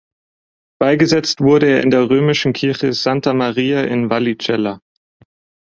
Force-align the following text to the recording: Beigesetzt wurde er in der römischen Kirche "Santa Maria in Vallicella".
Beigesetzt 0.81 1.41
wurde 1.41 1.69
er 1.69 1.83
in 1.83 1.91
der 1.91 2.09
römischen 2.09 2.53
Kirche 2.53 2.91
"Santa 2.93 3.35
Maria 3.35 3.83
in 3.83 4.09
Vallicella". 4.09 4.81